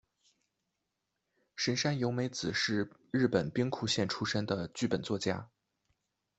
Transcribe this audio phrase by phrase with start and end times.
[1.55, 5.51] 神山由美子是日本兵库县出身的剧本作家。